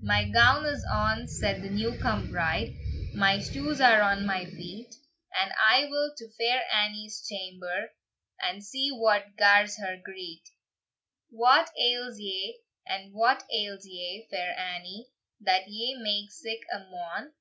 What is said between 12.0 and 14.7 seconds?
ye, what ails ye, Fair